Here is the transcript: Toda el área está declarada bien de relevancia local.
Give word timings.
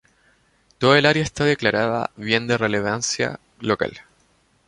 Toda 0.79 0.97
el 0.97 1.05
área 1.05 1.21
está 1.21 1.45
declarada 1.45 2.09
bien 2.15 2.47
de 2.47 2.57
relevancia 2.57 3.39
local. 3.59 3.99